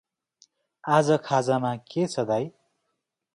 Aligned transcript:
आज 0.83 1.11
खाजामा 1.25 1.75
के 1.93 2.07
छ 2.15 2.25
दाई? 2.33 2.49